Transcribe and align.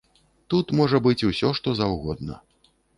Тут 0.53 0.73
можа 0.79 1.01
быць 1.09 1.27
усё, 1.29 1.55
што 1.61 1.77
заўгодна. 1.85 2.45